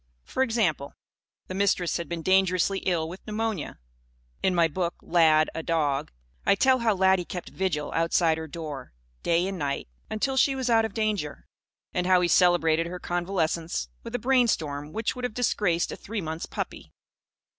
[0.23, 0.95] For example:
[1.45, 3.77] The Mistress had been dangerously ill, with pneumonia.
[4.41, 6.11] (In my book, Lad: A Dog,
[6.43, 10.71] I tell how Laddie kept vigil outside her door, day and night, until she was
[10.71, 11.45] out of danger;
[11.93, 16.19] and how he celebrated her convalescence with a brainstorm which would have disgraced a three
[16.19, 16.91] months puppy.)